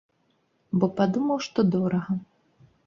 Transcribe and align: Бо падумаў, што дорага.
Бо 0.83 0.91
падумаў, 1.01 1.37
што 1.49 1.59
дорага. 1.77 2.21